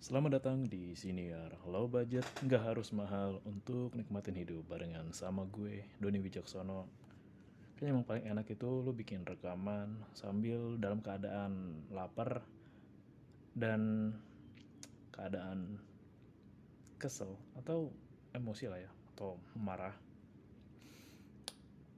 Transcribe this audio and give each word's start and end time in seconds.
Selamat 0.00 0.40
datang 0.40 0.64
di 0.64 0.96
Siniar 0.96 1.60
Low 1.68 1.84
Budget 1.84 2.24
Nggak 2.40 2.72
harus 2.72 2.88
mahal 2.88 3.36
untuk 3.44 3.92
nikmatin 3.92 4.32
hidup 4.32 4.64
Barengan 4.64 5.12
sama 5.12 5.44
gue, 5.44 5.84
Doni 6.00 6.16
Wijaksono 6.24 6.88
Kayaknya 7.76 7.92
emang 7.92 8.06
paling 8.08 8.24
enak 8.32 8.48
itu 8.48 8.80
lu 8.80 8.96
bikin 8.96 9.28
rekaman 9.28 10.00
Sambil 10.16 10.80
dalam 10.80 11.04
keadaan 11.04 11.84
lapar 11.92 12.40
Dan 13.52 14.16
keadaan 15.12 15.76
kesel 16.96 17.36
Atau 17.60 17.92
emosi 18.32 18.72
lah 18.72 18.80
ya 18.80 18.88
Atau 19.12 19.36
marah. 19.52 19.92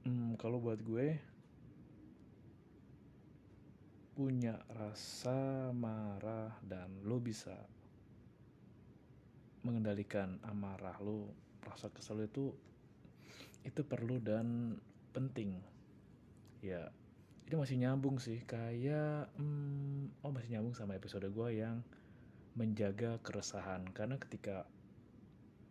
Hmm, 0.03 0.35
Kalau 0.35 0.59
buat 0.59 0.83
gue 0.83 1.23
punya 4.13 4.59
rasa 4.75 5.71
marah 5.71 6.51
dan 6.61 7.01
lo 7.01 7.17
bisa 7.17 7.55
mengendalikan 9.63 10.37
amarah 10.43 10.95
lo 10.99 11.31
rasa 11.63 11.87
kesel 11.89 12.27
itu 12.27 12.51
itu 13.63 13.81
perlu 13.83 14.19
dan 14.19 14.77
penting. 15.15 15.59
Ya 16.59 16.91
ini 17.47 17.55
masih 17.55 17.79
nyambung 17.79 18.19
sih 18.19 18.43
kayak 18.43 19.31
hmm, 19.39 20.23
oh 20.23 20.31
masih 20.31 20.59
nyambung 20.59 20.75
sama 20.75 20.95
episode 20.99 21.27
gue 21.31 21.49
yang 21.55 21.79
menjaga 22.59 23.19
keresahan. 23.23 23.87
Karena 23.95 24.19
ketika 24.19 24.67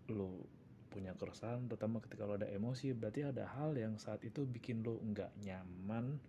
lo 0.09 0.45
punya 0.93 1.17
keresahan 1.17 1.65
terutama 1.73 2.05
ketika 2.05 2.29
lo 2.29 2.37
ada 2.37 2.49
emosi 2.53 2.93
berarti 2.93 3.25
ada 3.25 3.49
hal 3.57 3.73
yang 3.73 3.97
saat 3.97 4.21
itu 4.29 4.45
bikin 4.45 4.85
lo 4.85 5.01
nggak 5.01 5.33
nyaman 5.41 6.21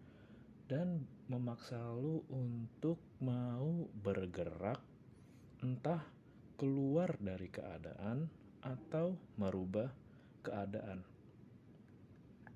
dan 0.72 1.04
memaksa 1.28 1.76
lu 2.00 2.24
untuk 2.32 2.96
mau 3.20 3.92
bergerak 4.00 4.80
entah 5.60 6.00
keluar 6.56 7.18
dari 7.20 7.50
keadaan 7.50 8.30
atau 8.64 9.18
merubah 9.36 9.92
keadaan. 10.46 11.04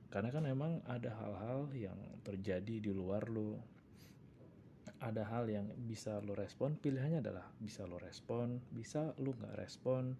Karena 0.08 0.30
kan 0.32 0.46
emang 0.48 0.80
ada 0.88 1.12
hal-hal 1.20 1.68
yang 1.76 2.00
terjadi 2.24 2.80
di 2.80 2.92
luar 2.96 3.28
lu. 3.28 3.60
Ada 4.98 5.28
hal 5.30 5.46
yang 5.46 5.68
bisa 5.86 6.18
lu 6.26 6.34
respon, 6.34 6.74
pilihannya 6.80 7.22
adalah 7.22 7.46
bisa 7.62 7.86
lu 7.86 8.02
respon, 8.02 8.58
bisa 8.74 9.14
lu 9.22 9.36
nggak 9.38 9.60
respon, 9.60 10.18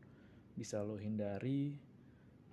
bisa 0.54 0.86
lu 0.86 1.02
hindari, 1.02 1.74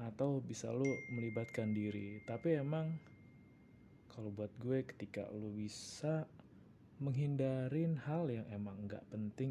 atau 0.01 0.41
bisa 0.41 0.73
lu 0.73 0.89
melibatkan 1.13 1.71
diri. 1.77 2.23
Tapi 2.25 2.59
emang 2.59 2.97
kalau 4.15 4.31
buat 4.31 4.51
gue 4.63 4.87
ketika 4.95 5.27
lo 5.35 5.51
bisa 5.51 6.27
menghindarin 7.03 7.99
hal 8.07 8.31
yang 8.31 8.47
emang 8.55 8.87
nggak 8.87 9.03
penting 9.11 9.51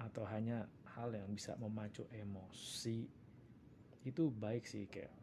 atau 0.00 0.24
hanya 0.24 0.64
hal 0.98 1.14
yang 1.14 1.30
bisa 1.30 1.54
memacu 1.62 2.02
emosi 2.10 3.06
itu 4.02 4.22
baik 4.34 4.66
sih 4.66 4.90
kayak 4.90 5.14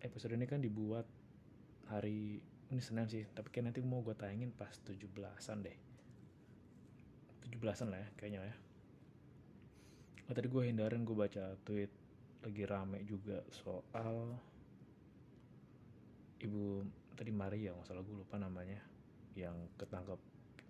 episode 0.00 0.32
ini 0.32 0.48
kan 0.48 0.64
dibuat 0.64 1.04
hari 1.92 2.40
ini 2.72 2.80
Senin 2.80 3.04
sih 3.06 3.28
tapi 3.36 3.52
kayak 3.52 3.72
nanti 3.72 3.84
mau 3.84 4.00
gue 4.00 4.16
tayangin 4.16 4.48
pas 4.56 4.72
17-an 4.88 5.58
deh. 5.60 5.78
17-an 7.44 7.88
lah 7.92 8.00
ya 8.00 8.08
kayaknya 8.16 8.40
ya. 8.48 8.56
Oh, 10.30 10.34
tadi 10.34 10.48
gue 10.48 10.62
hindarin 10.64 11.04
gue 11.04 11.12
baca 11.12 11.52
tweet 11.68 11.92
lagi 12.42 12.64
rame 12.66 13.04
juga 13.04 13.44
soal 13.52 14.34
ibu 16.42 16.82
tadi 17.14 17.30
Maria 17.30 17.70
masalah 17.76 18.02
gue 18.02 18.16
lupa 18.18 18.34
namanya 18.34 18.82
yang 19.38 19.54
ketangkep 19.78 20.18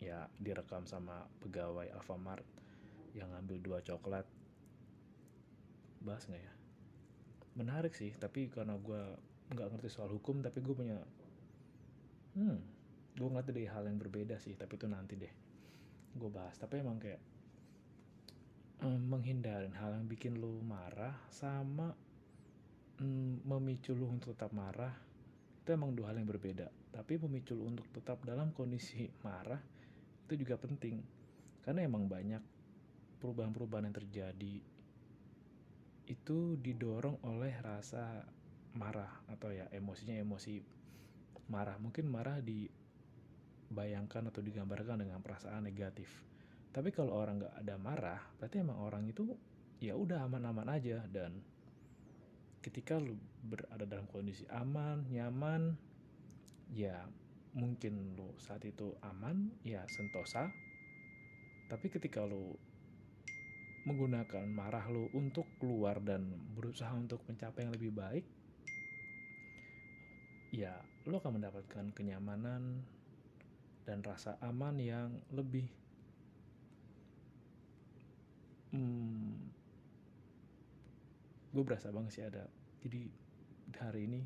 ya 0.02 0.28
direkam 0.36 0.84
sama 0.84 1.24
pegawai 1.40 1.88
Alfamart 1.96 2.44
yang 3.16 3.32
ngambil 3.32 3.58
dua 3.60 3.78
coklat. 3.84 4.26
Bahas 6.02 6.26
nggak 6.26 6.42
ya? 6.42 6.52
Menarik 7.58 7.92
sih 7.92 8.12
tapi 8.16 8.48
karena 8.48 8.76
gue 8.80 9.02
nggak 9.52 9.68
ngerti 9.68 9.88
soal 9.92 10.08
hukum 10.08 10.40
tapi 10.40 10.64
gue 10.64 10.72
punya 10.72 10.96
hmm 12.32 12.58
gue 13.12 13.28
ngerti 13.28 13.52
dari 13.52 13.68
hal 13.68 13.84
yang 13.84 14.00
berbeda 14.00 14.40
sih 14.40 14.56
tapi 14.56 14.80
itu 14.80 14.88
nanti 14.88 15.14
deh 15.20 15.32
gue 16.16 16.30
bahas. 16.32 16.56
Tapi 16.56 16.80
emang 16.80 17.00
kayak 17.00 17.20
um, 18.84 19.00
menghindarin 19.08 19.72
hal 19.76 19.96
yang 19.96 20.06
bikin 20.08 20.40
lo 20.40 20.60
marah 20.60 21.16
sama 21.32 21.92
um, 23.00 23.40
memicu 23.46 23.96
lo 23.96 24.10
untuk 24.10 24.36
tetap 24.36 24.52
marah 24.52 24.92
itu 25.62 25.70
emang 25.70 25.94
dua 25.94 26.10
hal 26.12 26.18
yang 26.18 26.28
berbeda. 26.28 26.66
Tapi 26.92 27.16
pemicu 27.16 27.54
untuk 27.56 27.86
tetap 27.94 28.20
dalam 28.26 28.50
kondisi 28.50 29.06
marah 29.22 29.60
itu 30.28 30.34
juga 30.42 30.58
penting. 30.58 30.98
Karena 31.62 31.86
emang 31.86 32.10
banyak 32.10 32.42
perubahan-perubahan 33.22 33.86
yang 33.86 33.94
terjadi 33.94 34.54
itu 36.10 36.58
didorong 36.58 37.22
oleh 37.22 37.54
rasa 37.62 38.26
marah 38.74 39.22
atau 39.30 39.54
ya 39.54 39.70
emosinya 39.70 40.18
emosi 40.18 40.58
marah. 41.46 41.78
Mungkin 41.78 42.10
marah 42.10 42.42
dibayangkan 42.42 44.28
atau 44.34 44.42
digambarkan 44.42 45.06
dengan 45.06 45.22
perasaan 45.22 45.62
negatif. 45.62 46.10
Tapi 46.72 46.90
kalau 46.90 47.14
orang 47.14 47.38
nggak 47.38 47.54
ada 47.62 47.76
marah 47.78 48.20
berarti 48.40 48.64
emang 48.64 48.80
orang 48.80 49.04
itu 49.06 49.36
ya 49.78 49.94
udah 49.94 50.26
aman-aman 50.26 50.68
aja. 50.72 51.04
Dan 51.06 51.38
ketika 52.64 52.98
lu 52.98 53.14
berada 53.44 53.84
dalam 53.84 54.08
kondisi 54.08 54.48
aman, 54.50 55.06
nyaman, 55.12 55.76
ya 56.72 57.06
mungkin 57.52 58.16
lu 58.16 58.32
saat 58.40 58.64
itu 58.64 58.96
aman, 59.04 59.52
ya 59.62 59.84
sentosa. 59.86 60.48
Tapi 61.68 61.88
ketika 61.92 62.24
lu 62.24 62.56
menggunakan 63.82 64.46
marah 64.46 64.86
lu 64.90 65.10
untuk 65.14 65.46
keluar 65.58 65.98
dan 65.98 66.26
berusaha 66.54 66.90
untuk 66.94 67.22
mencapai 67.26 67.66
yang 67.66 67.74
lebih 67.74 67.90
baik, 67.90 68.24
ya 70.54 70.76
lu 71.08 71.18
akan 71.18 71.42
mendapatkan 71.42 71.90
kenyamanan 71.90 72.84
dan 73.82 73.98
rasa 74.06 74.38
aman 74.38 74.78
yang 74.78 75.10
lebih 75.34 75.66
hmm, 78.72 79.34
gue 81.52 81.62
berasa 81.62 81.92
banget 81.92 82.12
sih 82.12 82.24
ada. 82.24 82.44
Jadi 82.82 83.02
hari 83.78 84.08
ini 84.08 84.20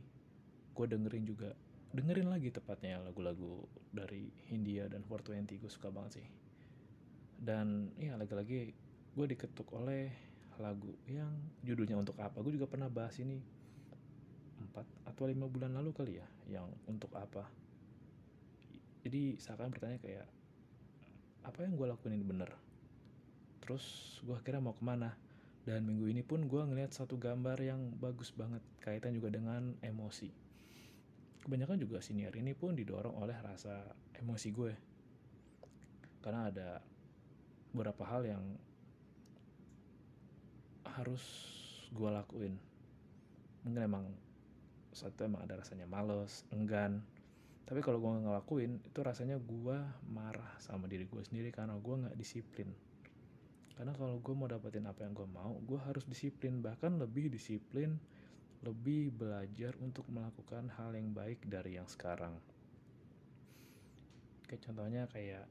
gue 0.72 0.86
dengerin 0.86 1.24
juga 1.26 1.50
dengerin 1.96 2.28
lagi 2.30 2.52
tepatnya 2.52 3.02
lagu-lagu 3.02 3.66
dari 3.90 4.30
Hindia 4.52 4.86
dan 4.86 5.02
420 5.06 5.62
gue 5.62 5.70
suka 5.70 5.90
banget 5.90 6.22
sih. 6.22 6.28
Dan 7.36 7.92
ya 8.00 8.16
lagi-lagi 8.16 8.72
gue 9.16 9.26
diketuk 9.32 9.72
oleh 9.72 10.12
lagu 10.60 10.92
yang 11.08 11.32
judulnya 11.64 11.96
untuk 11.96 12.16
apa 12.20 12.36
gue 12.44 12.52
juga 12.56 12.68
pernah 12.68 12.92
bahas 12.92 13.16
ini 13.20 13.40
4 14.72 15.08
atau 15.08 15.24
5 15.24 15.36
bulan 15.52 15.72
lalu 15.72 15.90
kali 15.92 16.12
ya 16.20 16.26
yang 16.48 16.68
untuk 16.88 17.12
apa 17.16 17.48
jadi 19.02 19.40
seakan 19.40 19.72
bertanya 19.72 19.98
kayak 20.00 20.28
apa 21.48 21.58
yang 21.64 21.74
gue 21.74 21.86
lakuin 21.88 22.16
ini 22.16 22.26
bener 22.28 22.50
terus 23.64 24.18
gue 24.22 24.36
akhirnya 24.36 24.62
mau 24.62 24.76
ke 24.76 24.84
mana 24.84 25.16
dan 25.66 25.82
minggu 25.82 26.06
ini 26.06 26.22
pun 26.22 26.46
gue 26.46 26.62
ngeliat 26.62 26.94
satu 26.94 27.18
gambar 27.18 27.58
yang 27.58 27.90
bagus 27.98 28.30
banget 28.30 28.62
kaitan 28.78 29.18
juga 29.18 29.34
dengan 29.34 29.74
emosi. 29.82 30.30
Kebanyakan 31.42 31.82
juga 31.82 31.98
senior 31.98 32.30
ini 32.38 32.54
pun 32.54 32.78
didorong 32.78 33.18
oleh 33.18 33.34
rasa 33.42 33.82
emosi 34.14 34.48
gue. 34.54 34.72
Karena 36.22 36.54
ada 36.54 36.78
beberapa 37.74 38.06
hal 38.06 38.22
yang 38.30 38.44
harus 40.94 41.22
gue 41.90 42.10
lakuin. 42.10 42.54
Mungkin 43.66 43.82
emang 43.82 44.04
satu 44.94 45.26
emang 45.26 45.42
ada 45.42 45.58
rasanya 45.58 45.90
males, 45.90 46.46
enggan. 46.54 47.02
Tapi 47.66 47.82
kalau 47.82 47.98
gue 47.98 48.22
ngelakuin 48.22 48.78
itu 48.86 48.98
rasanya 49.02 49.42
gue 49.42 49.78
marah 50.06 50.54
sama 50.62 50.86
diri 50.86 51.10
gue 51.10 51.22
sendiri 51.26 51.50
karena 51.50 51.74
gue 51.74 51.94
nggak 52.06 52.14
disiplin 52.14 52.70
karena 53.76 53.92
kalau 53.92 54.16
gue 54.24 54.32
mau 54.32 54.48
dapetin 54.48 54.88
apa 54.88 55.04
yang 55.04 55.12
gue 55.12 55.28
mau 55.28 55.52
gue 55.60 55.76
harus 55.84 56.08
disiplin 56.08 56.64
bahkan 56.64 56.96
lebih 56.96 57.28
disiplin 57.28 58.00
lebih 58.64 59.12
belajar 59.12 59.76
untuk 59.84 60.08
melakukan 60.08 60.72
hal 60.80 60.96
yang 60.96 61.12
baik 61.12 61.44
dari 61.44 61.76
yang 61.76 61.84
sekarang 61.84 62.32
kayak 64.48 64.64
contohnya 64.64 65.04
kayak 65.12 65.44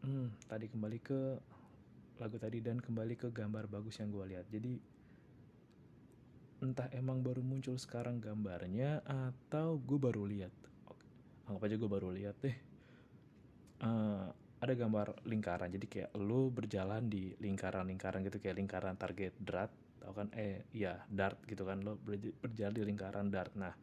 hmm, 0.00 0.32
tadi 0.48 0.66
kembali 0.72 0.98
ke 1.04 1.20
lagu 2.16 2.40
tadi 2.40 2.64
dan 2.64 2.80
kembali 2.80 3.14
ke 3.16 3.28
gambar 3.28 3.68
bagus 3.68 4.00
yang 4.00 4.08
gue 4.08 4.24
lihat. 4.36 4.46
Jadi 4.48 4.72
entah 6.64 6.88
emang 6.96 7.20
baru 7.20 7.44
muncul 7.44 7.76
sekarang 7.76 8.16
gambarnya 8.16 9.04
atau 9.04 9.76
gue 9.76 9.98
baru 10.00 10.24
lihat. 10.24 10.52
Anggap 11.46 11.68
aja 11.68 11.76
gue 11.76 11.90
baru 11.90 12.08
lihat 12.10 12.36
deh. 12.40 12.56
Uh, 13.84 14.32
ada 14.64 14.72
gambar 14.72 15.28
lingkaran. 15.28 15.68
Jadi 15.68 15.86
kayak 15.86 16.10
lu 16.16 16.48
berjalan 16.48 17.04
di 17.12 17.36
lingkaran-lingkaran 17.36 18.24
gitu 18.24 18.40
kayak 18.40 18.56
lingkaran 18.56 18.96
target 18.96 19.36
dart 19.36 19.72
tau 20.00 20.16
kan? 20.16 20.32
Eh 20.32 20.64
ya 20.72 21.04
dart 21.12 21.36
gitu 21.44 21.68
kan. 21.68 21.84
Lo 21.84 22.00
berjalan 22.00 22.72
di 22.72 22.82
lingkaran 22.88 23.28
dart. 23.28 23.52
Nah 23.60 23.76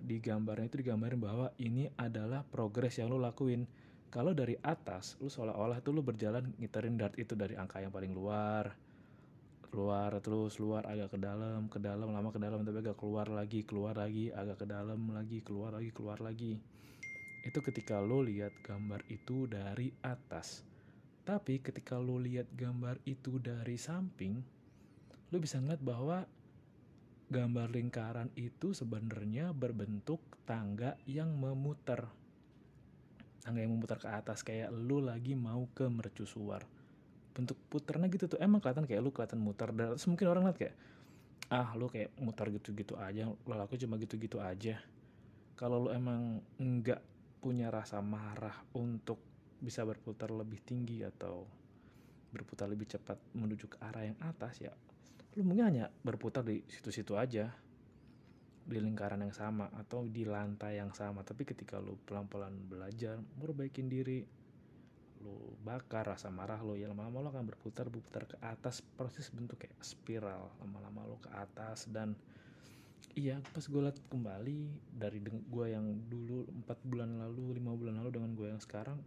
di 0.00 0.16
gambarnya 0.16 0.72
itu 0.72 0.80
digambarin 0.80 1.20
bahwa 1.20 1.52
ini 1.60 1.92
adalah 2.00 2.40
progres 2.40 2.96
yang 2.96 3.12
lo 3.12 3.20
lakuin 3.20 3.68
kalau 4.10 4.34
dari 4.34 4.58
atas 4.58 5.14
lu 5.22 5.30
seolah-olah 5.30 5.78
tuh 5.86 5.94
lu 5.94 6.02
berjalan 6.02 6.50
ngiterin 6.58 6.98
dart 6.98 7.14
itu 7.14 7.38
dari 7.38 7.54
angka 7.54 7.78
yang 7.78 7.94
paling 7.94 8.10
luar. 8.10 8.74
Keluar 9.70 10.10
terus 10.18 10.58
luar 10.58 10.82
agak 10.90 11.14
ke 11.14 11.18
dalam 11.22 11.70
ke 11.70 11.78
dalam 11.78 12.10
lama 12.10 12.34
ke 12.34 12.42
dalam 12.42 12.66
tapi 12.66 12.82
agak 12.82 12.98
keluar 12.98 13.30
lagi 13.30 13.62
keluar 13.62 13.94
lagi 13.94 14.34
agak 14.34 14.62
ke 14.62 14.66
dalam 14.66 15.14
lagi 15.14 15.38
keluar 15.46 15.78
lagi 15.78 15.94
keluar 15.94 16.18
lagi. 16.18 16.58
Itu 17.46 17.62
ketika 17.62 18.02
lo 18.02 18.26
lihat 18.26 18.50
gambar 18.66 19.06
itu 19.06 19.46
dari 19.46 19.94
atas. 20.02 20.66
Tapi 21.22 21.62
ketika 21.62 21.94
lo 21.94 22.18
lihat 22.18 22.50
gambar 22.58 22.98
itu 23.06 23.38
dari 23.38 23.78
samping 23.78 24.42
lo 25.30 25.38
bisa 25.38 25.62
ngeliat 25.62 25.78
bahwa 25.86 26.26
gambar 27.30 27.70
lingkaran 27.70 28.34
itu 28.34 28.74
sebenarnya 28.74 29.54
berbentuk 29.54 30.18
tangga 30.42 30.98
yang 31.06 31.30
memutar 31.38 32.10
tangga 33.50 33.66
yang 33.66 33.74
memutar 33.74 33.98
ke 33.98 34.06
atas 34.06 34.46
kayak 34.46 34.70
lo 34.70 35.02
lagi 35.02 35.34
mau 35.34 35.66
ke 35.74 35.90
mercusuar 35.90 36.62
bentuk 37.34 37.58
puternya 37.66 38.06
gitu 38.06 38.30
tuh 38.30 38.38
emang 38.38 38.62
kelihatan 38.62 38.86
kayak 38.86 39.02
lu 39.02 39.10
kelihatan 39.10 39.42
muter. 39.42 39.70
Dan 39.74 39.98
terus 39.98 40.06
mungkin 40.06 40.26
orang 40.30 40.46
lihat 40.46 40.58
kayak 40.58 40.74
ah 41.50 41.74
lu 41.74 41.90
kayak 41.90 42.14
muter 42.22 42.46
gitu-gitu 42.54 42.94
aja 42.94 43.26
laku 43.46 43.74
cuma 43.74 43.98
gitu-gitu 43.98 44.38
aja. 44.38 44.78
Kalau 45.58 45.82
lu 45.82 45.90
emang 45.90 46.38
nggak 46.62 47.02
punya 47.42 47.74
rasa 47.74 47.98
marah 47.98 48.54
untuk 48.78 49.18
bisa 49.58 49.82
berputar 49.82 50.30
lebih 50.30 50.62
tinggi 50.62 51.02
atau 51.02 51.44
berputar 52.30 52.70
lebih 52.70 52.86
cepat 52.86 53.18
menuju 53.34 53.66
ke 53.66 53.76
arah 53.82 54.06
yang 54.06 54.16
atas 54.22 54.62
ya 54.62 54.72
lu 55.38 55.46
mungkin 55.46 55.66
hanya 55.70 55.84
berputar 56.02 56.42
di 56.42 56.62
situ-situ 56.66 57.14
aja 57.14 57.54
di 58.70 58.78
lingkaran 58.78 59.18
yang 59.26 59.34
sama 59.34 59.66
atau 59.74 60.06
di 60.06 60.22
lantai 60.22 60.78
yang 60.78 60.94
sama. 60.94 61.26
Tapi 61.26 61.42
ketika 61.42 61.82
lu 61.82 61.98
pelan-pelan 62.06 62.70
belajar 62.70 63.18
merbaikin 63.42 63.90
diri 63.90 64.22
lo 65.20 65.52
bakar 65.60 66.16
rasa 66.16 66.32
marah 66.32 66.56
lo 66.64 66.72
ya 66.78 66.88
lama-lama 66.88 67.20
lo 67.20 67.28
akan 67.34 67.44
berputar 67.50 67.90
berputar 67.90 68.30
ke 68.30 68.38
atas. 68.40 68.78
Proses 68.80 69.28
bentuk 69.34 69.58
kayak 69.58 69.74
spiral 69.82 70.54
lama-lama 70.62 71.02
lo 71.10 71.18
ke 71.18 71.28
atas. 71.34 71.90
Dan 71.90 72.14
iya 73.18 73.42
pas 73.50 73.66
gue 73.66 73.80
liat 73.82 73.98
kembali 74.06 74.58
dari 74.94 75.18
gue 75.26 75.66
yang 75.66 76.06
dulu 76.06 76.46
empat 76.62 76.78
bulan 76.86 77.18
lalu 77.18 77.58
lima 77.58 77.74
bulan 77.74 77.98
lalu 77.98 78.14
dengan 78.14 78.38
gue 78.38 78.54
yang 78.54 78.62
sekarang 78.62 79.02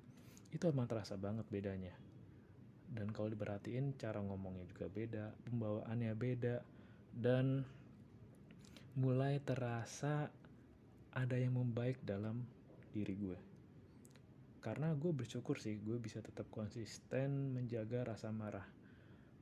itu 0.51 0.67
emang 0.67 0.91
terasa 0.91 1.15
banget 1.15 1.47
bedanya. 1.47 1.95
Dan 2.93 3.09
kalau 3.09 3.31
diperhatiin 3.31 3.97
cara 3.97 4.21
ngomongnya 4.21 4.69
juga 4.69 4.85
beda 4.85 5.33
pembawaannya 5.49 6.13
beda 6.13 6.61
dan 7.17 7.65
mulai 8.93 9.41
terasa 9.41 10.29
ada 11.13 11.33
yang 11.37 11.57
membaik 11.57 11.97
dalam 12.05 12.45
diri 12.93 13.17
gue. 13.17 13.39
Karena 14.61 14.93
gue 14.93 15.09
bersyukur 15.09 15.57
sih 15.57 15.81
gue 15.81 15.97
bisa 15.97 16.21
tetap 16.21 16.45
konsisten 16.53 17.57
menjaga 17.57 18.13
rasa 18.13 18.29
marah. 18.29 18.65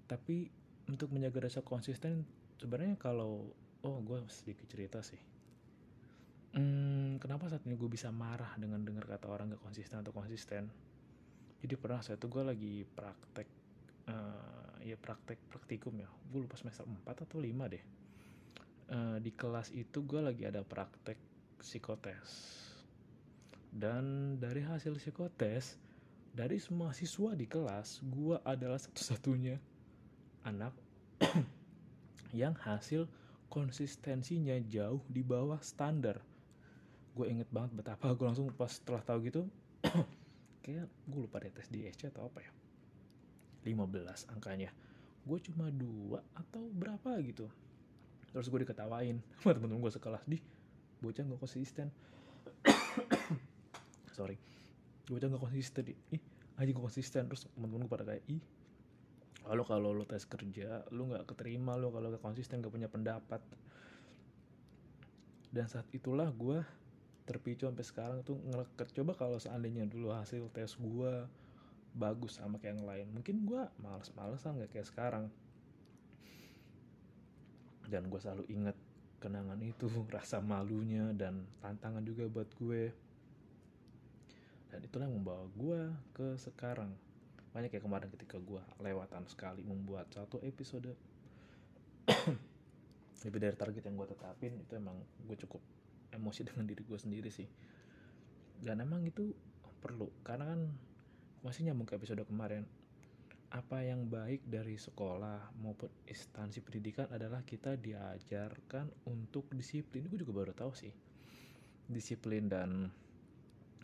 Tapi 0.07 0.48
untuk 0.88 1.12
menjaga 1.12 1.51
rasa 1.51 1.59
konsisten 1.63 2.24
sebenarnya 2.59 2.95
kalau 2.95 3.51
oh 3.83 3.98
gue 4.00 4.24
sedikit 4.31 4.71
cerita 4.71 5.03
sih. 5.03 5.19
Hmm, 6.51 7.15
kenapa 7.19 7.48
saat 7.48 7.63
ini 7.68 7.80
gue 7.80 7.88
bisa 7.88 8.12
marah 8.12 8.56
dengan 8.59 8.83
dengar 8.83 9.07
kata 9.07 9.27
orang 9.31 9.56
gak 9.56 9.63
konsisten 9.63 10.00
atau 10.00 10.12
konsisten? 10.12 10.68
Jadi 11.63 11.75
pernah 11.80 12.03
saya 12.03 12.19
tuh 12.19 12.27
gue 12.27 12.44
lagi 12.44 12.83
praktek 12.83 13.48
uh, 14.12 14.80
ya 14.83 14.95
praktek 14.95 15.39
praktikum 15.48 15.95
ya. 16.00 16.07
Gue 16.31 16.44
lupa 16.44 16.56
semester 16.56 16.88
4 16.88 17.03
atau 17.07 17.39
5 17.39 17.71
deh 17.71 18.00
uh, 18.92 19.18
di 19.18 19.32
kelas 19.32 19.72
itu 19.74 20.04
gue 20.04 20.22
lagi 20.22 20.44
ada 20.46 20.62
praktek 20.62 21.18
psikotes. 21.64 22.60
Dan 23.72 24.36
dari 24.36 24.60
hasil 24.62 25.00
psikotes 25.00 25.80
dari 26.32 26.60
semua 26.60 26.92
siswa 26.92 27.36
di 27.36 27.48
kelas 27.48 28.04
gue 28.04 28.40
adalah 28.44 28.80
satu-satunya 28.80 29.60
anak 30.48 30.76
yang 32.42 32.56
hasil 32.56 33.08
konsistensinya 33.52 34.56
jauh 34.68 35.04
di 35.08 35.24
bawah 35.24 35.60
standar. 35.64 36.20
Gue 37.16 37.32
inget 37.32 37.48
banget 37.52 37.84
betapa 37.84 38.12
gue 38.16 38.28
langsung 38.28 38.52
pas 38.56 38.72
setelah 38.72 39.04
tahu 39.04 39.28
gitu 39.28 39.42
kayak 40.64 40.88
gue 40.88 41.20
lupa 41.20 41.44
deh 41.44 41.52
tes 41.52 41.68
di 41.72 41.88
SC 41.88 42.12
atau 42.12 42.28
apa 42.28 42.44
ya. 42.44 42.52
15 43.68 44.34
angkanya. 44.36 44.72
Gue 45.22 45.38
cuma 45.44 45.70
dua 45.70 46.26
atau 46.34 46.66
berapa 46.74 47.14
gitu 47.22 47.46
terus 48.31 48.48
gue 48.48 48.60
diketawain 48.63 49.19
sama 49.39 49.51
temen-temen 49.56 49.81
gue 49.83 49.94
sekelas 49.94 50.24
di 50.28 50.38
bocah 51.01 51.24
gak 51.25 51.42
konsisten. 51.42 51.88
Sorry. 54.16 54.38
Aja 55.12 55.28
nggak 55.28 55.44
konsisten 55.44 55.92
ih 56.16 56.22
aja 56.56 56.69
gue 56.69 56.83
konsisten. 56.83 57.28
Terus 57.28 57.48
temen-temen 57.51 57.88
gue 57.88 57.92
pada 57.92 58.06
kayak 58.07 58.24
ih 58.30 58.42
kalau 59.42 59.66
kalau 59.66 59.89
lo 59.89 60.06
tes 60.06 60.22
kerja 60.30 60.86
lo 60.94 61.10
nggak 61.10 61.25
keterima 61.25 61.74
lo 61.74 61.89
kalau 61.89 62.13
gak 62.13 62.24
konsisten 62.24 62.62
gak 62.62 62.72
punya 62.72 62.88
pendapat. 62.88 63.42
Dan 65.51 65.68
saat 65.68 65.89
itulah 65.92 66.31
gue 66.31 66.63
terpicu 67.27 67.68
sampai 67.68 67.86
sekarang 67.86 68.19
tuh 68.24 68.39
ngeleket 68.50 68.92
coba 68.98 69.13
kalau 69.16 69.38
seandainya 69.38 69.86
dulu 69.86 70.12
hasil 70.12 70.48
tes 70.51 70.74
gue 70.80 71.13
bagus 71.92 72.39
sama 72.39 72.56
kayak 72.56 72.80
yang 72.80 72.84
lain 72.88 73.07
mungkin 73.12 73.44
gue 73.44 73.62
males-malesan 73.84 74.63
gak 74.63 74.72
kayak 74.72 74.88
sekarang 74.88 75.25
dan 77.89 78.06
gue 78.12 78.19
selalu 78.22 78.45
inget 78.51 78.78
kenangan 79.22 79.62
itu 79.62 79.88
rasa 80.16 80.42
malunya 80.42 81.13
dan 81.13 81.45
tantangan 81.62 82.01
juga 82.01 82.25
buat 82.28 82.50
gue. 82.57 82.89
Dan 84.72 84.80
itulah 84.88 85.06
yang 85.06 85.22
membawa 85.22 85.45
gue 85.54 85.81
ke 86.16 86.28
sekarang. 86.42 86.92
Banyak 87.51 87.69
kayak 87.69 87.83
kemarin 87.83 88.10
ketika 88.16 88.39
gue 88.39 88.62
lewatan 88.80 89.28
sekali 89.28 89.62
membuat 89.62 90.07
satu 90.10 90.39
episode. 90.42 90.95
Lebih 93.22 93.39
dari 93.39 93.54
target 93.54 93.84
yang 93.86 93.95
gue 94.00 94.07
tetapin 94.10 94.57
itu 94.57 94.74
emang 94.74 94.98
gue 95.27 95.38
cukup 95.45 95.62
emosi 96.10 96.42
dengan 96.50 96.66
diri 96.66 96.81
gue 96.81 97.00
sendiri 97.00 97.30
sih. 97.30 97.45
Dan 98.62 98.81
emang 98.81 99.04
itu 99.06 99.36
perlu 99.81 100.10
karena 100.22 100.45
kan 100.54 100.62
masih 101.42 101.66
nyambung 101.66 101.89
ke 101.89 101.98
episode 101.98 102.22
kemarin 102.30 102.69
apa 103.51 103.83
yang 103.83 104.07
baik 104.07 104.48
dari 104.48 104.80
sekolah 104.80 105.59
maupun 105.59 105.92
instansi 106.07 106.63
pendidikan 106.63 107.12
adalah 107.12 107.44
kita 107.44 107.75
diajarkan 107.75 108.88
untuk 109.12 109.51
disiplin. 109.51 110.07
Gue 110.07 110.24
juga 110.24 110.44
baru 110.44 110.56
tahu 110.56 110.71
sih 110.71 110.94
disiplin 111.92 112.48
dan 112.48 112.88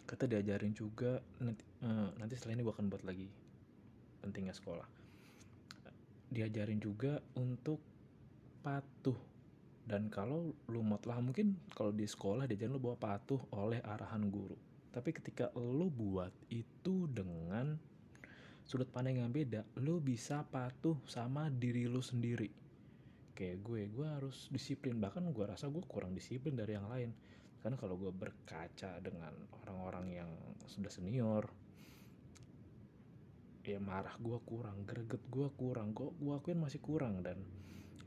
kita 0.07 0.23
diajarin 0.23 0.71
juga 0.71 1.19
nanti, 1.43 1.67
uh, 1.83 2.15
nanti 2.15 2.39
setelah 2.39 2.55
ini 2.55 2.63
gue 2.63 2.73
akan 2.73 2.87
buat 2.87 3.03
lagi 3.03 3.27
pentingnya 4.23 4.55
sekolah. 4.55 4.87
Diajarin 6.31 6.79
juga 6.79 7.19
untuk 7.35 7.83
patuh. 8.63 9.19
Dan 9.87 10.11
kalau 10.11 10.51
lu 10.67 10.83
mau 10.83 10.99
telah 10.99 11.19
mungkin 11.19 11.59
kalau 11.71 11.91
di 11.91 12.07
sekolah 12.07 12.47
diajarin 12.47 12.75
lu 12.75 12.83
bawa 12.83 12.95
patuh 12.95 13.39
oleh 13.55 13.83
arahan 13.83 14.31
guru. 14.31 14.55
Tapi 14.95 15.11
ketika 15.11 15.51
lu 15.59 15.91
buat 15.91 16.31
itu 16.47 17.07
dengan 17.11 17.75
sudut 18.67 18.91
pandang 18.91 19.23
yang 19.23 19.31
beda 19.31 19.63
lu 19.79 20.03
bisa 20.03 20.43
patuh 20.43 20.99
sama 21.07 21.47
diri 21.47 21.87
lu 21.87 22.03
sendiri. 22.03 22.51
Kayak 23.31 23.63
gue 23.63 23.81
gue 23.87 24.07
harus 24.07 24.51
disiplin. 24.51 24.99
Bahkan 24.99 25.31
gue 25.31 25.45
rasa 25.47 25.71
gue 25.71 25.79
kurang 25.87 26.11
disiplin 26.11 26.51
dari 26.51 26.75
yang 26.75 26.91
lain. 26.91 27.15
Karena 27.63 27.79
kalau 27.79 27.95
gue 27.95 28.11
berkaca 28.11 28.99
dengan 28.99 29.31
orang-orang 29.63 30.05
yang 30.11 30.31
sudah 30.67 30.91
senior 30.91 31.47
ya 33.67 33.83
marah 33.83 34.15
gue 34.15 34.39
kurang 34.47 34.87
greget 34.87 35.19
gue 35.27 35.51
kurang 35.59 35.91
kok 35.91 36.15
gue 36.19 36.35
akuin 36.35 36.59
masih 36.59 36.83
kurang. 36.83 37.23
Dan 37.23 37.39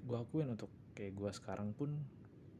gue 0.04 0.16
akuin 0.16 0.52
untuk 0.52 0.68
kayak 0.92 1.16
gue 1.16 1.30
sekarang 1.32 1.72
pun 1.72 1.96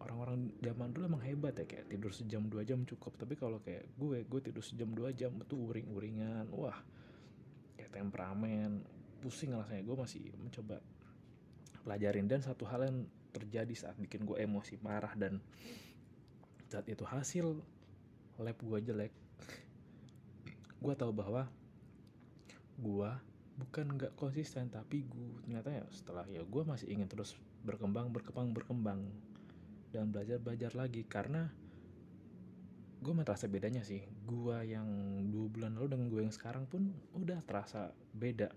orang-orang 0.01 0.49
zaman 0.65 0.89
dulu 0.97 1.05
emang 1.05 1.25
hebat 1.29 1.53
ya 1.53 1.69
kayak 1.69 1.93
tidur 1.93 2.17
sejam 2.17 2.49
dua 2.49 2.65
jam 2.65 2.81
cukup. 2.89 3.13
Tapi 3.21 3.37
kalau 3.37 3.61
kayak 3.61 3.85
gue 4.01 4.25
gue 4.25 4.41
tidur 4.41 4.65
sejam 4.65 4.89
dua 4.89 5.13
jam 5.13 5.37
itu 5.37 5.53
uring-uringan. 5.53 6.49
Wah 6.49 6.81
temperamen 7.91 8.83
pusing 9.21 9.53
rasanya. 9.55 9.85
Gue 9.85 9.97
masih 9.99 10.23
mencoba 10.39 10.81
pelajarin. 11.87 12.27
Dan 12.27 12.41
satu 12.41 12.65
hal 12.67 12.87
yang 12.87 12.99
terjadi 13.31 13.75
saat 13.77 13.95
bikin 13.99 14.27
gue 14.27 14.39
emosi 14.43 14.79
marah 14.83 15.15
dan 15.15 15.39
saat 16.67 16.87
itu 16.91 17.07
hasil 17.07 17.63
lab 18.43 18.59
gue 18.59 18.79
jelek 18.83 19.15
gue 20.81 20.95
tahu 20.97 21.13
bahwa 21.15 21.47
gue 22.81 23.11
bukan 23.61 23.87
nggak 24.01 24.17
konsisten 24.17 24.67
tapi 24.73 25.05
gue 25.05 25.29
ternyata 25.45 25.71
ya 25.71 25.85
setelah 25.93 26.25
ya 26.27 26.41
gue 26.43 26.63
masih 26.65 26.89
ingin 26.91 27.07
terus 27.07 27.37
berkembang 27.63 28.11
berkembang 28.11 28.51
berkembang 28.57 29.01
dan 29.91 30.15
belajar 30.15 30.39
belajar 30.39 30.73
lagi. 30.75 31.03
Karena 31.05 31.51
gue 33.01 33.15
merasa 33.17 33.49
bedanya 33.49 33.81
sih. 33.81 34.05
Gue 34.29 34.61
yang 34.69 34.87
dua 35.33 35.49
bulan 35.49 35.73
lalu 35.81 35.89
dengan 35.97 36.07
gue 36.13 36.21
yang 36.21 36.35
sekarang 36.37 36.69
pun 36.69 36.93
udah 37.17 37.41
terasa 37.49 37.89
beda. 38.13 38.53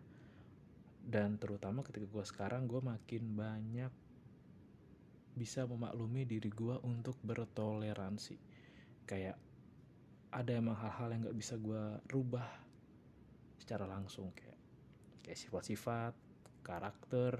Dan 1.03 1.39
terutama 1.39 1.83
ketika 1.83 2.07
gue 2.07 2.23
sekarang 2.27 2.67
gue 2.67 2.79
makin 2.83 3.23
banyak 3.35 3.91
bisa 5.33 5.65
memaklumi 5.65 6.27
diri 6.27 6.51
gue 6.51 6.75
untuk 6.83 7.15
bertoleransi. 7.23 8.38
Kayak 9.07 9.39
ada 10.35 10.51
emang 10.51 10.75
hal-hal 10.75 11.15
yang 11.15 11.21
nggak 11.27 11.39
bisa 11.39 11.55
gue 11.55 11.83
rubah 12.12 12.47
secara 13.55 13.88
langsung. 13.88 14.35
Kayak 14.35 14.59
kayak 15.23 15.39
sifat-sifat 15.39 16.13
karakter 16.63 17.39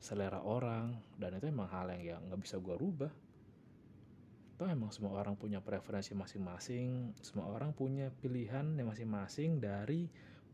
selera 0.00 0.40
orang 0.46 0.94
dan 1.18 1.36
itu 1.36 1.50
emang 1.50 1.68
hal 1.68 1.90
yang 1.92 2.22
nggak 2.30 2.40
bisa 2.40 2.56
gue 2.62 2.74
rubah 2.78 3.10
toh 4.60 4.68
emang 4.68 4.92
semua 4.92 5.16
orang 5.16 5.40
punya 5.40 5.64
preferensi 5.64 6.12
masing-masing? 6.12 7.16
Semua 7.24 7.48
orang 7.48 7.72
punya 7.72 8.12
pilihan 8.12 8.76
yang 8.76 8.92
masing-masing 8.92 9.56
dari 9.56 10.04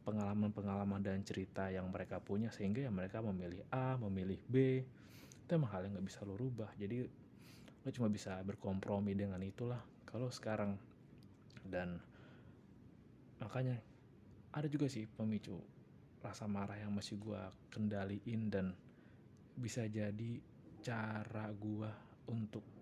pengalaman-pengalaman 0.06 1.02
dan 1.02 1.26
cerita 1.26 1.66
yang 1.74 1.90
mereka 1.90 2.22
punya 2.22 2.54
sehingga 2.54 2.86
ya 2.86 2.90
mereka 2.94 3.18
memilih 3.18 3.66
A 3.74 3.98
memilih 3.98 4.38
B. 4.46 4.86
Itu 5.42 5.58
emang 5.58 5.74
hal 5.74 5.90
yang 5.90 5.98
nggak 5.98 6.06
bisa 6.06 6.22
lo 6.22 6.38
rubah. 6.38 6.70
Jadi 6.78 7.02
lo 7.82 7.88
cuma 7.90 8.06
bisa 8.06 8.38
berkompromi 8.46 9.10
dengan 9.18 9.42
itulah. 9.42 9.82
Kalau 10.06 10.30
sekarang 10.30 10.78
dan 11.66 11.98
makanya 13.42 13.74
ada 14.54 14.70
juga 14.70 14.86
sih 14.86 15.10
pemicu 15.10 15.58
rasa 16.22 16.46
marah 16.46 16.78
yang 16.78 16.94
masih 16.94 17.18
gue 17.18 17.42
kendaliin 17.74 18.54
dan 18.54 18.70
bisa 19.58 19.82
jadi 19.90 20.38
cara 20.78 21.50
gue 21.50 21.90
untuk 22.30 22.75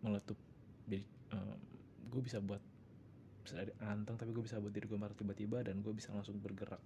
meletup 0.00 0.38
jadi 0.90 1.06
um, 1.36 1.58
gue 2.10 2.22
bisa 2.22 2.42
buat 2.42 2.60
bisa 3.40 3.62
anteng 3.86 4.18
tapi 4.18 4.30
gue 4.34 4.44
bisa 4.44 4.60
buat 4.60 4.74
diri 4.74 4.86
gue 4.86 4.98
marah 5.00 5.16
tiba-tiba 5.16 5.64
dan 5.64 5.80
gue 5.80 5.94
bisa 5.94 6.12
langsung 6.12 6.38
bergerak. 6.38 6.82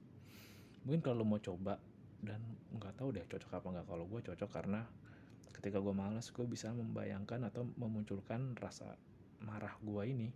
Mungkin 0.84 1.00
kalau 1.00 1.24
lo 1.24 1.26
mau 1.26 1.40
coba 1.40 1.80
dan 2.24 2.40
nggak 2.72 3.00
tahu 3.00 3.16
deh 3.16 3.24
cocok 3.26 3.52
apa 3.52 3.66
nggak 3.80 3.86
kalau 3.88 4.04
gue 4.08 4.20
cocok 4.32 4.50
karena 4.52 4.80
ketika 5.56 5.80
gue 5.80 5.94
malas 5.96 6.28
gue 6.32 6.46
bisa 6.48 6.72
membayangkan 6.72 7.48
atau 7.48 7.68
memunculkan 7.76 8.56
rasa 8.60 8.96
marah 9.42 9.74
gue 9.80 10.02
ini. 10.04 10.28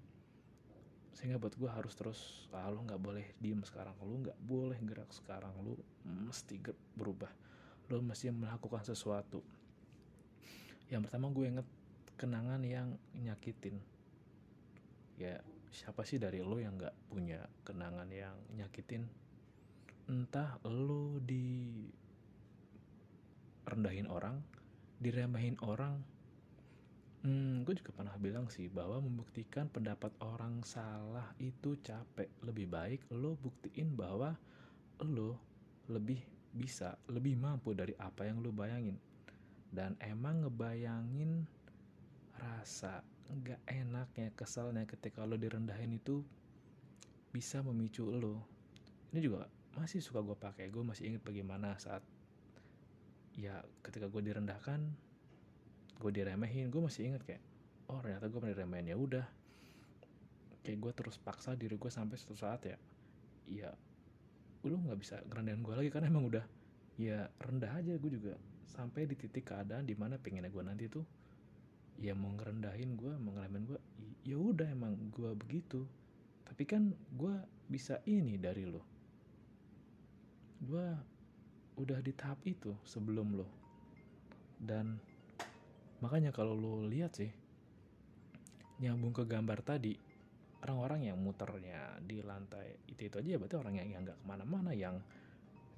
Sehingga 1.13 1.41
buat 1.41 1.55
gue 1.57 1.71
harus 1.71 1.93
terus 1.97 2.49
ah, 2.57 2.69
lo 2.73 2.85
nggak 2.85 3.01
boleh 3.01 3.27
diem 3.41 3.61
sekarang 3.65 3.95
lo 4.01 4.15
nggak 4.25 4.39
boleh 4.43 4.79
gerak 4.85 5.11
sekarang 5.13 5.53
lo 5.61 5.77
mesti 6.05 6.61
berubah. 6.97 7.31
Lo 7.89 8.01
mesti 8.05 8.33
melakukan 8.33 8.85
sesuatu. 8.85 9.41
Yang 10.89 11.09
pertama 11.09 11.29
gue 11.33 11.45
inget 11.45 11.69
kenangan 12.19 12.61
yang 12.67 12.99
nyakitin. 13.15 13.79
Ya 15.17 15.39
siapa 15.71 16.03
sih 16.03 16.19
dari 16.19 16.43
lo 16.43 16.59
yang 16.59 16.75
nggak 16.75 16.97
punya 17.07 17.47
kenangan 17.63 18.11
yang 18.11 18.35
nyakitin? 18.59 19.07
Entah 20.11 20.59
lo 20.67 21.23
di 21.23 21.87
rendahin 23.69 24.11
orang 24.11 24.59
diremehin 24.99 25.55
orang. 25.63 26.03
Hmm, 27.23 27.67
gue 27.67 27.75
juga 27.75 27.91
pernah 27.95 28.15
bilang 28.19 28.47
sih 28.47 28.71
bahwa 28.71 29.03
membuktikan 29.03 29.67
pendapat 29.67 30.15
orang 30.23 30.63
salah 30.63 31.35
itu 31.39 31.79
capek. 31.83 32.31
Lebih 32.43 32.67
baik 32.71 33.01
lo 33.15 33.35
buktiin 33.39 33.95
bahwa 33.95 34.35
lo 35.03 35.39
lebih 35.91 36.23
bisa 36.55 36.95
lebih 37.11 37.39
mampu 37.39 37.75
dari 37.75 37.95
apa 37.99 38.27
yang 38.27 38.43
lo 38.43 38.55
bayangin. 38.55 38.99
Dan 39.71 39.99
emang 40.03 40.47
ngebayangin 40.47 41.47
rasa 42.39 43.03
nggak 43.29 43.61
enaknya 43.69 44.33
kesalnya 44.33 44.89
ketika 44.89 45.29
lo 45.29 45.37
direndahin 45.37 45.93
itu 45.93 46.25
bisa 47.29 47.61
memicu 47.61 48.09
lo. 48.09 48.41
Ini 49.13 49.21
juga 49.21 49.45
masih 49.77 50.01
suka 50.01 50.25
gue 50.25 50.35
pakai 50.35 50.73
gue 50.73 50.81
masih 50.81 51.13
inget 51.13 51.23
bagaimana 51.23 51.77
saat 51.79 52.03
ya 53.39 53.63
ketika 53.87 54.11
gue 54.11 54.19
direndahkan 54.25 54.81
gue 56.03 56.11
diremehin 56.11 56.73
gue 56.73 56.83
masih 56.83 57.15
inget 57.15 57.23
kayak 57.23 57.43
oh 57.93 58.01
ternyata 58.01 58.27
gue 58.31 58.39
pernah 58.41 58.55
diremehin. 58.57 58.89
Ya 58.95 58.97
udah. 58.97 59.27
Kayak 60.65 60.79
gue 60.85 60.93
terus 61.05 61.17
paksa 61.21 61.57
diri 61.57 61.77
gue 61.77 61.91
sampai 61.93 62.17
suatu 62.17 62.37
saat 62.37 62.61
ya 62.65 62.79
ya 63.49 63.71
lu 64.67 64.77
nggak 64.77 64.99
bisa 65.01 65.21
ngerendahin 65.29 65.61
gue 65.65 65.75
lagi 65.77 65.91
karena 65.93 66.09
emang 66.09 66.29
udah. 66.33 66.45
Ya 66.99 67.29
rendah 67.39 67.77
aja 67.77 67.93
gue 67.95 68.11
juga 68.11 68.35
sampai 68.69 69.09
di 69.09 69.17
titik 69.17 69.49
keadaan 69.49 69.85
di 69.85 69.97
mana 69.97 70.21
pengennya 70.21 70.53
gue 70.53 70.65
nanti 70.65 70.85
tuh 70.91 71.05
ya 71.99 72.15
mau 72.15 72.31
ngerendahin 72.31 72.95
gue 72.95 73.13
mau 73.19 73.35
ngeremehin 73.35 73.67
gue 73.67 73.81
ya 74.29 74.37
udah 74.39 74.69
emang 74.71 74.95
gue 75.11 75.31
begitu. 75.35 75.83
Tapi 76.45 76.63
kan 76.65 76.93
gue 76.93 77.35
bisa 77.69 78.01
ini 78.09 78.41
dari 78.41 78.65
lo. 78.65 78.83
Gue 80.63 80.87
udah 81.79 81.99
di 82.03 82.13
tahap 82.13 82.43
itu 82.45 82.75
sebelum 82.85 83.39
lo. 83.39 83.49
Dan 84.59 84.99
makanya 86.03 86.35
kalau 86.35 86.55
lo 86.55 86.87
lihat 86.87 87.17
sih 87.19 87.31
nyambung 88.79 89.11
ke 89.11 89.27
gambar 89.27 89.59
tadi 89.67 89.95
orang-orang 90.63 91.11
yang 91.11 91.19
muternya 91.19 91.99
di 91.99 92.23
lantai 92.23 92.87
itu 92.87 93.11
itu 93.11 93.19
aja 93.19 93.39
berarti 93.39 93.57
orang 93.59 93.75
yang 93.79 94.07
nggak 94.07 94.19
ke 94.23 94.27
mana-mana 94.27 94.71
yang 94.75 94.99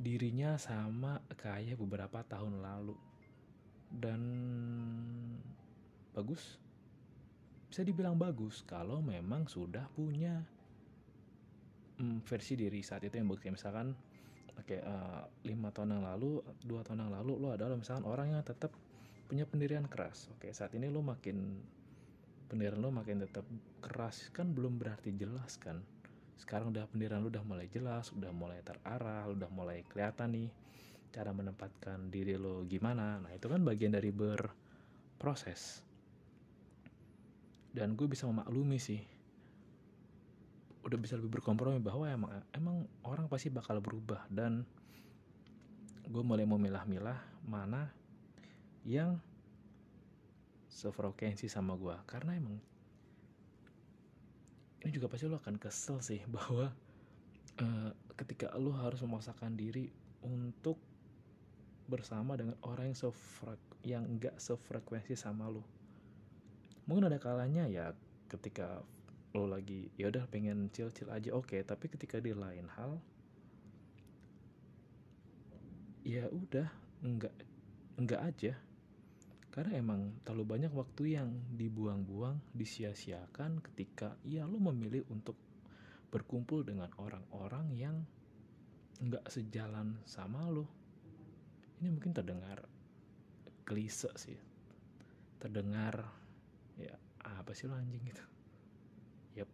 dirinya 0.01 0.57
sama 0.57 1.21
kayak 1.37 1.77
beberapa 1.77 2.25
tahun 2.25 2.65
lalu. 2.65 2.97
Dan 3.91 4.23
bagus? 6.21 6.61
Bisa 7.71 7.81
dibilang 7.87 8.19
bagus 8.21 8.61
kalau 8.67 9.01
memang 9.01 9.49
sudah 9.49 9.89
punya 9.95 10.43
mm, 12.01 12.25
versi 12.25 12.57
diri 12.57 12.81
saat 12.81 13.05
itu 13.05 13.21
yang 13.21 13.29
bukti 13.29 13.53
misalkan 13.53 13.93
oke 14.57 14.65
okay, 14.65 14.81
uh, 14.81 15.23
lima 15.45 15.69
tahun 15.71 16.01
yang 16.01 16.05
lalu 16.09 16.41
dua 16.65 16.81
tahun 16.83 17.07
yang 17.07 17.13
lalu 17.21 17.33
lo 17.37 17.49
adalah 17.53 17.77
misalkan 17.77 18.05
orang 18.09 18.35
yang 18.35 18.43
tetap 18.43 18.73
punya 19.29 19.47
pendirian 19.47 19.87
keras. 19.87 20.27
Oke 20.35 20.49
okay, 20.49 20.53
saat 20.57 20.75
ini 20.75 20.91
lo 20.91 21.05
makin 21.05 21.61
pendirian 22.51 22.83
lo 22.83 22.91
makin 22.91 23.23
tetap 23.23 23.47
keras. 23.79 24.33
Kan 24.35 24.57
belum 24.57 24.81
berarti 24.81 25.15
jelas 25.15 25.61
kan? 25.61 25.79
Sekarang 26.41 26.75
udah 26.75 26.89
pendirian 26.91 27.23
lo 27.23 27.31
udah 27.31 27.45
mulai 27.47 27.71
jelas 27.71 28.11
udah 28.11 28.33
mulai 28.35 28.59
terarah 28.67 29.31
udah 29.31 29.47
mulai 29.53 29.87
kelihatan 29.87 30.35
nih 30.35 30.51
cara 31.15 31.31
menempatkan 31.31 32.11
diri 32.11 32.35
lo 32.35 32.67
gimana. 32.67 33.23
Nah 33.23 33.31
itu 33.31 33.47
kan 33.47 33.63
bagian 33.63 33.95
dari 33.95 34.11
berproses 34.11 35.87
dan 37.71 37.95
gue 37.95 38.07
bisa 38.11 38.27
memaklumi 38.27 38.79
sih. 38.83 39.01
Udah 40.83 40.99
bisa 40.99 41.15
lebih 41.15 41.39
berkompromi 41.39 41.79
bahwa 41.79 42.09
emang 42.09 42.31
emang 42.51 42.77
orang 43.07 43.31
pasti 43.31 43.53
bakal 43.53 43.79
berubah. 43.79 44.27
Dan 44.27 44.67
gue 46.11 46.23
mulai 46.27 46.43
memilah-milah 46.49 47.19
mana 47.47 47.87
yang 48.83 49.21
sefrekuensi 50.67 51.47
sama 51.47 51.79
gue. 51.79 51.95
Karena 52.11 52.35
emang 52.35 52.59
ini 54.81 54.91
juga 54.91 55.13
pasti 55.13 55.29
lo 55.29 55.37
akan 55.39 55.61
kesel 55.61 56.01
sih 56.01 56.25
bahwa 56.35 56.73
uh, 57.61 57.91
ketika 58.17 58.51
lo 58.57 58.75
harus 58.75 59.05
memaksakan 59.05 59.55
diri 59.55 59.93
untuk 60.27 60.81
bersama 61.91 62.39
dengan 62.39 62.55
orang 62.63 62.95
yang 62.95 62.99
sefrek 62.99 63.61
yang 63.83 64.07
enggak 64.07 64.37
sefrekuensi 64.39 65.19
sama 65.19 65.51
lo 65.51 65.80
mungkin 66.91 67.07
ada 67.07 67.23
kalanya 67.23 67.71
ya 67.71 67.95
ketika 68.27 68.83
lo 69.31 69.47
lagi 69.47 69.87
ya 69.95 70.11
udah 70.11 70.27
pengen 70.27 70.75
chill 70.75 70.91
chill 70.91 71.07
aja 71.15 71.31
oke. 71.31 71.55
Okay. 71.55 71.63
tapi 71.63 71.87
ketika 71.87 72.19
di 72.19 72.35
lain 72.35 72.67
hal 72.75 72.99
ya 76.03 76.27
udah 76.27 76.67
enggak 77.07 77.35
enggak 77.95 78.21
aja. 78.27 78.53
Karena 79.51 79.83
emang 79.83 80.15
terlalu 80.27 80.59
banyak 80.59 80.73
waktu 80.75 81.19
yang 81.19 81.31
dibuang-buang 81.55 82.39
disia-siakan 82.55 83.63
ketika 83.71 84.15
ya 84.27 84.47
lo 84.47 84.59
memilih 84.59 85.07
untuk 85.11 85.35
berkumpul 86.11 86.67
dengan 86.67 86.91
orang-orang 86.99 87.67
yang 87.75 87.97
enggak 88.99 89.23
sejalan 89.31 89.95
sama 90.07 90.51
lo. 90.51 90.67
Ini 91.79 91.87
mungkin 91.91 92.11
terdengar 92.11 92.67
klise 93.63 94.11
sih. 94.19 94.39
Terdengar 95.39 96.20
ya 96.79 96.95
apa 97.25 97.51
sih 97.57 97.67
lo 97.67 97.75
anjing 97.75 98.03
gitu? 98.05 98.25
Yep 99.41 99.49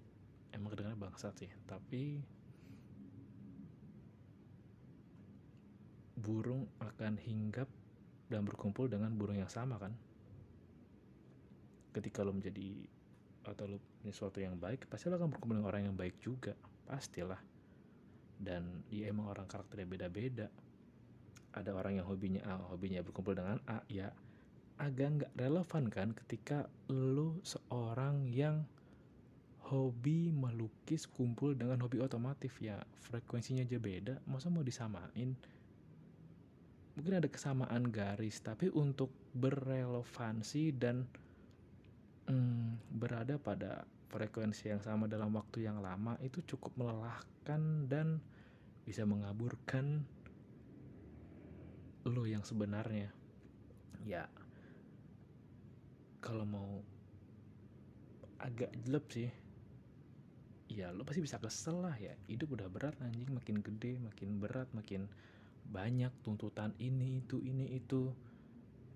emang 0.56 0.72
kedengarannya 0.72 1.00
bangsat 1.00 1.34
sih 1.36 1.50
tapi 1.68 2.24
burung 6.16 6.64
akan 6.80 7.20
hinggap 7.20 7.68
dan 8.26 8.42
berkumpul 8.42 8.90
dengan 8.90 9.14
burung 9.14 9.38
yang 9.38 9.52
sama 9.52 9.78
kan? 9.78 9.94
Ketika 11.94 12.26
lo 12.26 12.34
menjadi 12.34 12.88
atau 13.46 13.70
lo 13.70 13.78
punya 14.02 14.10
sesuatu 14.10 14.42
yang 14.42 14.58
baik 14.58 14.90
pasti 14.90 15.06
lo 15.06 15.14
akan 15.14 15.30
berkumpul 15.30 15.54
dengan 15.60 15.70
orang 15.70 15.82
yang 15.92 15.96
baik 15.96 16.18
juga 16.18 16.56
pastilah. 16.88 17.38
Dan 18.36 18.84
dia 18.92 19.08
emang 19.08 19.32
orang 19.32 19.48
karakternya 19.48 19.88
beda-beda. 19.88 20.48
Ada 21.56 21.72
orang 21.72 22.02
yang 22.02 22.06
hobinya 22.10 22.44
A 22.44 22.60
hobinya 22.68 23.00
berkumpul 23.00 23.32
dengan 23.32 23.56
A 23.64 23.80
ya 23.88 24.12
agak 24.76 25.08
nggak 25.20 25.32
relevan 25.40 25.84
kan 25.88 26.08
ketika 26.12 26.68
lo 26.92 27.40
seorang 27.40 28.28
yang 28.28 28.68
hobi 29.66 30.30
melukis 30.30 31.08
kumpul 31.10 31.56
dengan 31.56 31.82
hobi 31.82 31.98
otomotif. 31.98 32.60
Ya 32.62 32.84
frekuensinya 33.08 33.64
aja 33.64 33.78
beda. 33.80 34.14
Masa 34.28 34.52
mau 34.52 34.62
disamain? 34.62 35.34
Mungkin 36.96 37.14
ada 37.20 37.28
kesamaan 37.28 37.92
garis 37.92 38.40
tapi 38.40 38.72
untuk 38.72 39.12
berrelevansi 39.36 40.72
dan 40.76 41.04
hmm, 42.28 42.96
berada 42.96 43.36
pada 43.36 43.84
frekuensi 44.08 44.72
yang 44.72 44.80
sama 44.80 45.04
dalam 45.04 45.34
waktu 45.36 45.68
yang 45.68 45.84
lama 45.84 46.16
itu 46.24 46.40
cukup 46.46 46.72
melelahkan 46.78 47.84
dan 47.90 48.16
bisa 48.86 49.04
mengaburkan 49.04 50.06
lo 52.06 52.22
yang 52.24 52.46
sebenarnya. 52.46 53.10
Ya 54.06 54.30
kalau 56.26 56.42
mau 56.42 56.82
agak 58.42 58.74
jelek 58.82 59.06
sih 59.14 59.30
ya 60.66 60.90
lo 60.90 61.06
pasti 61.06 61.22
bisa 61.22 61.38
kesel 61.38 61.86
lah 61.86 61.94
ya. 61.94 62.10
Hidup 62.26 62.58
udah 62.58 62.66
berat 62.66 62.98
anjing 62.98 63.30
makin 63.30 63.62
gede 63.62 64.02
makin 64.02 64.42
berat 64.42 64.66
makin 64.74 65.06
banyak 65.70 66.10
tuntutan 66.26 66.74
ini 66.82 67.22
itu 67.22 67.38
ini 67.46 67.78
itu. 67.78 68.10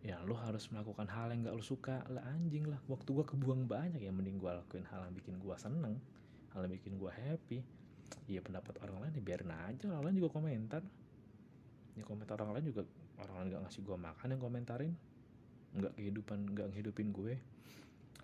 Ya 0.02 0.18
lo 0.26 0.34
harus 0.34 0.66
melakukan 0.74 1.06
hal 1.06 1.30
yang 1.30 1.46
gak 1.46 1.54
lo 1.54 1.62
suka 1.62 2.02
lah 2.10 2.26
anjing 2.34 2.66
lah. 2.66 2.82
Waktu 2.90 3.14
gua 3.14 3.22
kebuang 3.22 3.70
banyak 3.70 4.02
ya 4.02 4.10
mending 4.10 4.42
gua 4.42 4.58
lakuin 4.58 4.82
hal 4.90 5.06
yang 5.06 5.14
bikin 5.14 5.38
gua 5.38 5.54
seneng 5.54 6.02
hal 6.50 6.66
yang 6.66 6.74
bikin 6.74 6.98
gua 6.98 7.14
happy. 7.14 7.62
Ya 8.26 8.42
pendapat 8.42 8.74
orang 8.82 9.06
lain 9.06 9.12
ya 9.14 9.22
biarin 9.22 9.54
aja 9.54 9.86
orang 9.86 10.10
lain 10.10 10.16
juga 10.18 10.34
komentar. 10.34 10.82
Ya 11.94 12.02
komentar 12.02 12.42
orang 12.42 12.58
lain 12.58 12.66
juga 12.74 12.82
orang 13.22 13.34
lain 13.38 13.46
gak 13.54 13.62
ngasih 13.70 13.80
gua 13.86 13.96
makan 14.00 14.34
yang 14.34 14.42
komentarin 14.42 14.92
nggak 15.76 15.92
kehidupan 15.98 16.54
nggak 16.54 16.66
ngehidupin 16.74 17.10
gue. 17.14 17.34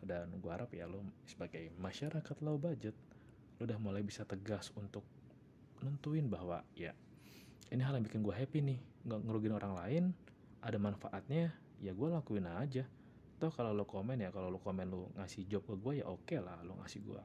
Dan 0.06 0.28
gua 0.44 0.60
harap 0.60 0.70
ya 0.76 0.84
lo 0.86 1.02
sebagai 1.24 1.72
masyarakat 1.80 2.36
low 2.44 2.60
budget 2.60 2.94
lo 3.56 3.64
udah 3.64 3.80
mulai 3.80 4.04
bisa 4.04 4.28
tegas 4.28 4.68
untuk 4.76 5.02
nentuin 5.80 6.28
bahwa 6.28 6.60
ya 6.76 6.92
ini 7.72 7.82
hal 7.82 7.96
yang 7.96 8.04
bikin 8.04 8.20
gue 8.20 8.34
happy 8.36 8.60
nih 8.60 8.78
nggak 9.08 9.20
ngerugin 9.26 9.54
orang 9.56 9.74
lain 9.74 10.04
ada 10.60 10.76
manfaatnya 10.76 11.50
ya 11.80 11.92
gue 11.96 12.08
lakuin 12.12 12.46
aja. 12.46 12.84
Toh 13.36 13.52
kalau 13.52 13.76
lo 13.76 13.84
komen 13.84 14.20
ya 14.20 14.32
kalau 14.32 14.48
lo 14.48 14.60
komen 14.60 14.86
lo 14.88 15.12
ngasih 15.16 15.48
job 15.48 15.64
ke 15.64 15.74
gue 15.76 15.92
ya 16.00 16.06
oke 16.08 16.24
okay 16.28 16.38
lah 16.40 16.60
lo 16.64 16.76
ngasih 16.80 17.00
gue 17.04 17.22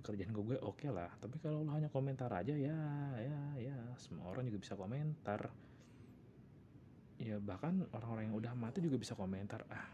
pekerjaan 0.00 0.32
ke 0.36 0.40
gue 0.40 0.56
oke 0.60 0.80
okay 0.80 0.90
lah. 0.92 1.12
Tapi 1.20 1.36
kalau 1.40 1.64
lo 1.64 1.70
hanya 1.72 1.88
komentar 1.92 2.32
aja 2.32 2.52
ya 2.56 2.76
ya 3.20 3.40
ya 3.60 3.76
semua 4.00 4.32
orang 4.32 4.48
juga 4.48 4.60
bisa 4.60 4.74
komentar 4.76 5.52
ya 7.18 7.38
bahkan 7.38 7.86
orang-orang 7.94 8.30
yang 8.30 8.36
udah 8.36 8.52
mati 8.58 8.82
juga 8.82 8.98
bisa 8.98 9.14
komentar 9.14 9.62
ah 9.70 9.86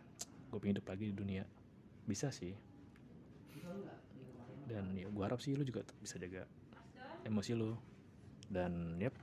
gue 0.50 0.58
pengen 0.58 0.78
hidup 0.78 0.86
lagi 0.90 1.04
di 1.10 1.14
dunia. 1.14 1.44
Bisa 2.08 2.32
sih. 2.34 2.56
Dan 4.66 4.94
ya 4.94 5.06
gue 5.10 5.22
harap 5.22 5.42
sih 5.42 5.54
lo 5.54 5.66
juga 5.66 5.82
bisa 5.98 6.18
jaga 6.18 6.46
emosi 7.26 7.52
lo 7.54 7.78
dan 8.50 8.98
yep. 8.98 9.14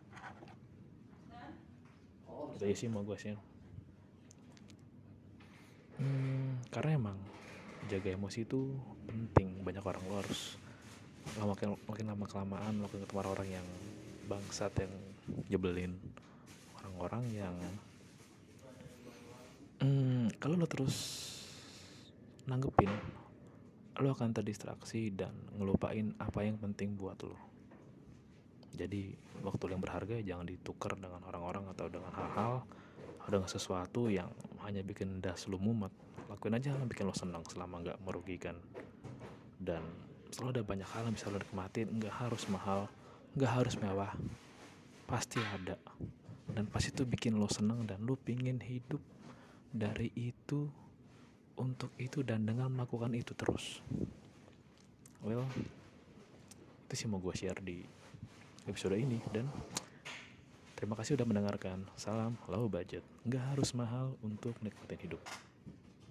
Itu 2.58 2.63
aja 2.63 2.75
sih 2.75 2.89
mau 2.89 3.06
gue 3.06 3.18
sih 3.22 3.38
hmm, 6.01 6.74
karena 6.74 6.98
emang 6.98 7.18
jaga 7.89 8.12
emosi 8.13 8.44
itu 8.44 8.75
penting. 9.08 9.63
Banyak 9.63 9.84
orang 9.84 10.04
lo 10.08 10.16
harus 10.20 10.56
makin 11.36 11.75
makin 11.86 12.06
lama 12.08 12.25
kelamaan 12.25 12.74
makin 12.80 13.04
ketemu 13.04 13.20
orang 13.27 13.50
yang 13.51 13.68
bangsat 14.32 14.72
yang 14.80 14.94
jebelin 15.51 16.00
orang-orang 16.98 17.30
yang 17.30 17.56
hmm, 19.86 20.34
kalau 20.42 20.58
lo 20.58 20.66
terus 20.66 20.98
nanggepin 22.50 22.89
lo 24.01 24.18
akan 24.18 24.34
terdistraksi 24.34 25.13
dan 25.13 25.30
ngelupain 25.62 26.18
apa 26.18 26.42
yang 26.42 26.58
penting 26.58 26.98
buat 26.98 27.22
lo. 27.22 27.38
Jadi 28.74 29.13
waktu 29.46 29.74
yang 29.74 29.82
berharga 29.82 30.18
jangan 30.25 30.50
ditukar 30.50 30.98
dengan 30.98 31.22
orang-orang 31.30 31.70
atau 31.70 31.86
dengan 31.86 32.10
hal-hal 32.18 32.66
dengan 33.30 33.50
sesuatu 33.50 34.10
yang 34.10 34.34
hanya 34.66 34.82
bikin 34.82 35.22
das 35.22 35.46
lu 35.46 35.62
mumet. 35.62 35.94
Lakuin 36.34 36.58
aja 36.58 36.74
yang 36.74 36.89
bikin 36.89 37.06
lo 37.06 37.13
senang 37.13 37.46
selama 37.46 37.86
nggak 37.86 38.01
merugikan. 38.01 38.58
Dan 39.62 39.86
selalu 40.34 40.62
ada 40.62 40.63
banyak 40.66 40.89
hal 40.98 41.01
yang 41.10 41.13
bisa 41.13 41.30
lo 41.30 41.38
nikmatin. 41.38 41.94
Nggak 42.01 42.13
harus 42.25 42.44
mahal 42.50 42.89
nggak 43.38 43.54
harus 43.54 43.77
mewah. 43.82 44.13
Pasti 45.06 45.38
ada 45.42 45.77
dan 46.58 46.66
pasti 46.66 46.90
itu 46.90 47.06
bikin 47.06 47.38
lo 47.38 47.46
senang 47.46 47.86
dan 47.86 48.02
lo 48.02 48.18
pingin 48.18 48.58
hidup 48.58 48.98
dari 49.70 50.10
itu 50.18 50.66
untuk 51.62 51.94
itu 52.01 52.25
dan 52.25 52.50
dengan 52.50 52.74
melakukan 52.74 53.14
itu 53.14 53.38
terus 53.38 53.86
well 55.22 55.46
itu 56.90 56.94
sih 56.98 57.05
mau 57.05 57.22
gue 57.22 57.36
share 57.38 57.62
di 57.62 57.86
episode 58.66 58.98
ini 58.98 59.22
dan 59.29 59.46
terima 60.75 61.00
kasih 61.00 61.16
udah 61.16 61.27
mendengarkan. 61.27 61.88
Salam 61.96 62.36
low 62.51 62.68
budget. 62.68 63.01
Nggak 63.24 63.44
harus 63.55 63.72
mahal 63.72 64.16
untuk 64.20 64.55
nikmatin 64.60 65.00
hidup. 65.00 65.22